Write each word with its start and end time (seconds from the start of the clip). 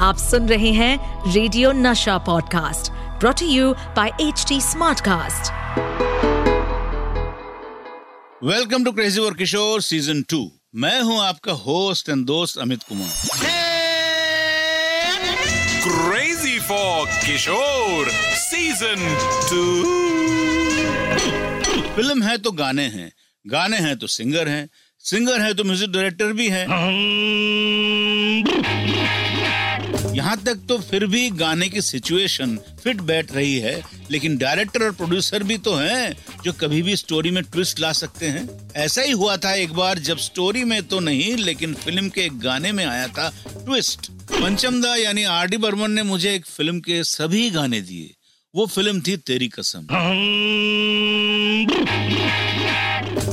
आप 0.00 0.16
सुन 0.16 0.46
रहे 0.48 0.70
हैं 0.72 1.32
radio 1.32 1.70
Nasha 1.72 2.16
podcast 2.26 2.90
brought 3.20 3.40
you 3.42 3.72
by 3.96 4.10
H 4.20 4.44
T 4.48 4.60
smartcast 4.60 5.50
welcome 8.44 8.84
to 8.84 8.92
crazy 8.92 9.20
और 9.20 9.34
किशोर 9.34 9.80
सीज़न 9.82 10.22
टू 10.30 10.40
मैं 10.74 11.00
हूँ 11.00 11.20
आपका 11.20 11.52
होस्ट 11.64 12.08
एंड 12.08 12.24
दोस्त 12.26 12.58
Amit 12.58 12.82
Kumar. 12.82 13.08
Crazy 15.82 16.56
for 16.70 16.96
Kishore 17.26 18.10
Season 18.40 19.04
2 19.52 19.60
फ़िल्म 21.96 22.22
है 22.22 22.36
तो 22.38 22.52
गाने 22.52 22.86
हैं 22.96 23.10
गाने 23.44 23.76
हैं 23.76 23.96
तो 23.98 24.06
सिंगर 24.16 24.48
हैं 24.48 24.68
सिंगर 25.04 25.40
है 25.40 25.54
तो 25.54 25.64
म्यूज़िक 25.64 25.92
डायरेक्टर 25.92 26.32
भी 26.32 26.48
है। 26.48 26.66
यहाँ 30.20 30.36
तक 30.36 30.58
तो 30.68 30.76
फिर 30.80 31.04
भी 31.06 31.28
गाने 31.32 31.68
की 31.68 31.80
सिचुएशन 31.82 32.56
फिट 32.82 33.00
बैठ 33.02 33.32
रही 33.32 33.56
है, 33.58 33.80
लेकिन 34.10 34.36
डायरेक्टर 34.38 34.82
और 34.82 34.92
प्रोड्यूसर 34.92 35.42
भी 35.42 35.56
तो 35.58 35.74
हैं 35.74 36.42
जो 36.44 36.52
कभी 36.52 36.80
भी 36.82 36.96
स्टोरी 36.96 37.30
में 37.30 37.42
ट्विस्ट 37.44 37.80
ला 37.80 37.92
सकते 37.92 38.28
हैं। 38.28 38.48
ऐसा 38.76 39.02
ही 39.02 39.12
हुआ 39.12 39.36
था 39.36 39.54
एक 39.54 39.72
बार 39.72 39.98
जब 40.00 40.18
स्टोरी 40.18 40.64
में 40.64 40.82
तो 40.82 41.00
नहीं, 41.00 41.36
लेकिन 41.36 41.74
फ़िल्म 41.74 42.08
के 42.08 42.20
एक 42.20 42.38
गाने 42.40 42.72
में 42.72 42.84
आया 42.84 43.06
था 43.08 43.28
ट्विस्ट 43.48 44.10
पंचमदा 44.32 44.94
यानी 44.96 45.24
आर 45.30 45.46
डी 45.46 45.56
बर्मन 45.56 45.90
ने 45.90 46.02
मुझे 46.02 46.34
एक 46.34 46.46
फ़िल्म 46.46 46.80
के 46.80 47.02
सभी 47.06 47.50
गाने 47.50 47.80
दिए। 47.82 48.14
वो 48.54 48.66
फ़िल्म 48.66 49.00
थी 49.00 49.16
तेरी 49.16 49.48
कसम। 49.48 49.86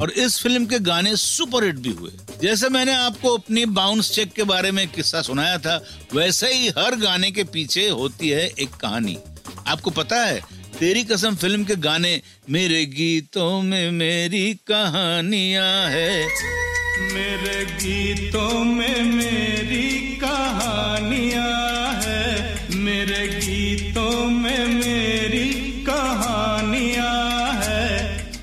और 0.00 0.10
इस 0.10 0.42
फ़िल्म 0.42 0.66
के 0.66 0.78
गाने 0.78 1.16
सुपर 1.16 1.64
हिट 1.64 1.74
भी 1.74 1.90
हुए। 1.90 2.10
जैसे 2.42 2.68
मैंने 2.68 2.94
आपको 2.94 3.36
अपनी 3.36 3.64
बाउंस 3.64 4.10
चेक 4.14 4.32
के 4.32 4.42
बारे 4.42 4.70
में 4.70 4.88
किस्सा 4.88 5.22
सुनाया 5.22 5.58
था, 5.58 5.84
वैसे 6.14 6.54
ही 6.54 6.68
हर 6.68 6.96
गाने 6.96 7.30
के 7.30 7.44
पीछे 7.44 7.88
होती 7.88 8.28
है 8.28 8.46
एक 8.58 8.70
कहानी। 8.70 9.18
आपको 9.66 9.90
पता 9.90 10.24
है, 10.24 10.40
तेरी 10.78 11.04
कसम 11.04 11.34
फ़िल्म 11.34 11.64
के 11.64 11.76
गाने, 11.76 12.22
मेरे 12.50 12.86
गीतों 12.86 13.62
में 13.62 13.90
मेरी 13.90 14.54
कहानियाँ 14.54 15.88
है। 15.88 16.26
मेरे 17.14 17.64
गीतों 17.64 18.64
में 18.64 19.02
मेरी 19.02 20.16
कहानियाँ। 20.16 21.89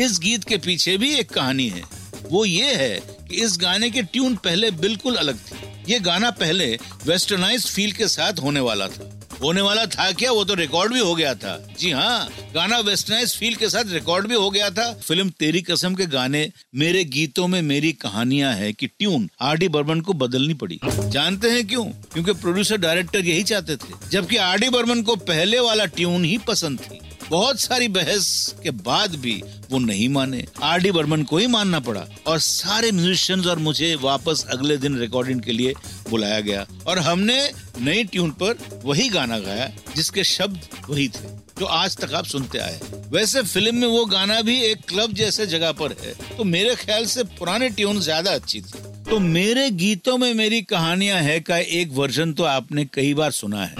इस 0.00 0.18
गीत 0.18 0.44
के 0.44 0.56
पीछे 0.56 0.96
भी 0.96 1.14
एक 1.14 1.30
कहानी 1.30 1.68
है। 1.68 1.82
वो 2.30 2.44
ये 2.44 2.74
है 2.74 3.00
कि 3.28 3.42
इस 3.44 3.56
गाने 3.60 3.90
की 3.90 4.02
ट्यून 4.02 4.36
पहले 4.36 4.70
बिल्कुल 4.70 5.14
अलग 5.14 5.38
थी। 5.38 5.92
ये 5.92 5.98
गाना 6.00 6.30
पहले 6.30 6.66
वेस्टर्नाइज 7.06 7.66
फील 7.66 7.92
के 7.92 8.08
साथ 8.08 8.40
होने 8.42 8.60
वाला 8.60 8.86
था। 8.88 9.10
होने 9.42 9.60
वाला 9.60 9.84
था 9.86 10.10
क्या? 10.12 10.30
वो 10.32 10.44
तो 10.44 10.54
रिकॉर्ड 10.54 10.92
भी 10.92 11.00
हो 11.00 11.14
गया 11.14 11.34
था। 11.34 11.56
जी 11.80 11.90
हाँ 11.90 12.28
गाना 12.54 12.78
वेस्टर्नाइज 12.78 13.36
फील 13.36 13.54
के 13.54 13.68
साथ 13.68 13.92
रिकॉर्ड 13.92 14.26
भी 14.26 14.34
हो 14.34 14.50
गया 14.50 14.70
था। 14.70 14.92
फ़िल्म 14.94 15.30
तेरी 15.38 15.62
कसम 15.62 15.94
के 15.94 16.06
गाने 16.06 16.50
मेरे 16.74 17.04
गीतों 17.04 17.46
में 17.48 17.60
मेरी 17.62 17.92
कहानियाँ 17.92 18.54
है 18.54 18.72
कि 18.72 18.86
ट्यून 18.86 19.28
आर 19.40 19.56
डी 19.56 19.68
बर्मन 19.68 20.00
को 20.00 20.12
बदलनी 20.14 20.54
पड़ी। 20.54 20.80
जानते 20.84 21.50
हैं 21.50 21.66
क्यों? 21.66 21.84
क्योंकि 21.84 22.32
प्रोड्यूसर 22.32 22.76
डायरेक्टर 22.76 23.26
यही 23.26 23.42
चाहते 23.42 23.76
थे, 23.76 23.94
जबकि 24.10 24.36
आर 24.36 24.58
डी 24.58 24.68
बर्मन 24.68 25.02
को 25.02 25.16
पहले 25.16 25.60
वाला 25.60 25.84
ट्यून 25.84 26.24
ही 26.24 26.38
पसंद 26.38 26.80
थी। 26.80 27.00
बहुत 27.30 27.60
सारी 27.60 27.88
बहस 27.88 28.54
के 28.62 28.70
बाद 28.80 29.14
भी 29.16 29.34
वो 29.70 29.78
नहीं 29.78 30.08
माने। 30.08 30.44
आर 30.62 30.80
डी 30.80 30.90
बर्मन 30.92 31.22
को 31.22 31.38
ही 31.38 31.46
मानना 31.46 31.80
पड़ा 31.80 32.04
और 32.26 32.38
सारे 32.40 32.90
म्यूजिशियंस 32.92 33.46
और 33.46 33.58
मुझे 33.58 33.94
वापस 34.02 34.44
अगले 34.50 34.76
दिन 34.76 34.98
रिकॉर्डिंग 34.98 35.40
के 35.40 35.52
लिए 35.52 35.74
बुलाया 36.10 36.40
गया। 36.40 36.66
और 36.86 36.98
हमने 37.00 37.38
नई 37.80 38.04
ट्यून 38.04 38.30
पर 38.32 38.56
वही 38.84 39.08
गाना 39.08 39.38
गाया, 39.38 39.70
जिसके 39.96 40.24
शब्द 40.24 40.60
वही 40.88 41.08
थे, 41.08 41.28
जो 41.58 41.66
आज 41.66 41.96
तक 41.96 42.14
आप 42.14 42.24
सुनते 42.26 42.58
आए 42.58 42.80
वैसे 43.12 43.42
फ़िल्म 43.42 43.74
में 43.74 43.88
वो 43.88 44.04
गाना 44.06 44.40
भी 44.42 44.60
एक 44.62 44.80
क्लब 44.88 45.12
जैसे 45.14 45.46
जगह 45.46 45.72
पर 45.74 45.94
है 46.02 46.14
तो 46.36 46.44
मेरे 46.46 46.74
ख्याल 46.76 47.04
से 47.06 47.24
पुराने 47.38 47.68
ट्यून 47.70 48.00
ज़्यादा 48.00 48.30
अच्छी 48.32 48.60
थी। 48.60 48.88
तो 49.10 49.18
मेरे 49.20 49.70
गीतों 49.72 50.16
में 50.18 50.32
मेरी 50.34 50.60
कहानियाँ 50.64 51.20
है 51.20 51.38
का 51.40 51.58
एक 51.58 51.92
वर्जन 51.92 52.32
तो 52.32 52.44
आपने 52.46 52.84
कई 52.94 53.14
बार 53.14 53.30
सुना 53.32 53.64
है। 53.64 53.74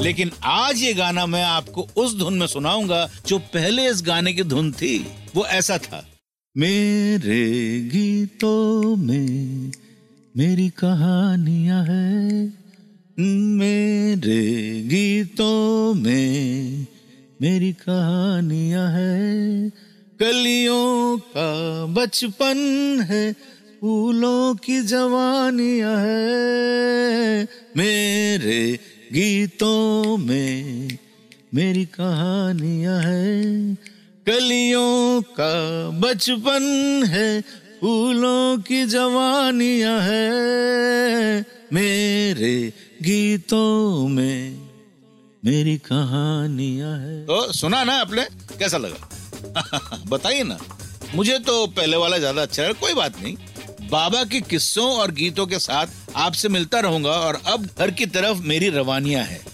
लेकिन 0.00 0.30
आज 0.44 0.82
ये 0.82 0.94
गाना 0.94 1.26
मैं 1.26 1.44
आपको 1.44 1.88
उस 1.96 2.18
धुन 2.18 2.34
में 2.34 2.46
सुनाऊँगा 2.46 3.10
जो 3.26 3.38
पहले 3.38 3.90
इस 3.90 4.02
गाने 4.02 4.32
की 4.32 4.42
धुन 4.42 4.72
थी। 4.72 5.06
वो 5.34 5.46
ऐसा 5.46 5.78
था। 5.78 6.08
मेरे 6.56 7.80
गीतों 7.80 8.96
में 8.96 9.72
मेरी 10.36 10.68
कहानियाँ 10.68 11.84
है। 11.84 12.52
मेरे 13.58 14.42
गीतों 14.82 15.94
में 15.94 16.86
मेरी 17.42 17.72
कहानियाँ 17.72 18.88
है। 18.90 19.70
कलियों 20.20 21.18
का 21.18 21.50
बचपन 21.86 22.56
है, 23.10 23.32
फूलों 23.80 24.54
की 24.54 24.80
जवानियाँ 24.80 25.96
है। 25.96 27.48
मेरे 27.76 28.78
गीतों 29.12 29.73
मेरी 31.54 31.84
कहानियाँ 31.84 33.00
है। 33.00 33.74
कलियों 34.26 35.22
का 35.22 35.90
बचपन 35.90 36.62
है, 37.06 37.40
फूलों 37.80 38.58
की 38.58 38.86
जवानियाँ 38.86 40.00
है। 40.00 41.44
मेरे 41.72 42.72
गीतों 43.02 44.08
में 44.08 44.58
मेरी 45.44 45.76
कहानियाँ 45.76 46.98
है। 46.98 47.26
तो 47.26 47.52
सुना 47.52 47.84
ना 47.84 47.92
आपने, 47.92 48.26
कैसा 48.58 48.76
लगा? 48.76 49.08
बताइए 50.08 50.42
ना। 50.42 50.58
मुझे 51.14 51.38
तो 51.38 51.66
पहले 51.66 51.96
वाला 51.96 52.18
ज़्यादा 52.18 52.42
अच्छा 52.42 52.62
है 52.62 52.72
कोई 52.72 52.94
बात 52.94 53.22
नहीं। 53.22 53.36
बाबा 53.90 54.24
के 54.24 54.40
किस्सों 54.40 54.92
और 54.92 55.10
गीतों 55.10 55.46
के 55.46 55.58
साथ 55.58 55.86
आपसे 56.16 56.48
मिलता 56.48 56.80
रहूँगा 56.80 57.10
और 57.10 57.40
अब 57.46 57.68
घर 57.78 57.90
की 57.90 58.06
तरफ़ 58.06 58.38
मेरी 58.38 58.68
रवानियाँ 58.68 59.24
है। 59.24 59.53